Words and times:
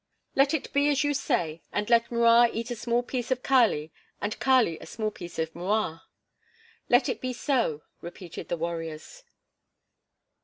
"Let 0.35 0.55
it 0.55 0.73
be 0.73 0.89
as 0.89 1.03
you 1.03 1.13
say 1.13 1.61
and 1.71 1.87
let 1.87 2.11
M'Rua 2.11 2.49
eat 2.51 2.71
a 2.71 2.75
small 2.75 3.03
piece 3.03 3.29
of 3.29 3.43
Kali 3.43 3.91
and 4.19 4.39
Kali 4.39 4.79
a 4.79 4.87
small 4.87 5.11
piece 5.11 5.37
of 5.37 5.53
M'Rua." 5.53 6.01
"Let 6.89 7.07
it 7.07 7.21
be 7.21 7.33
so," 7.33 7.83
repeated 8.01 8.47
the 8.49 8.57
warriors. 8.57 9.23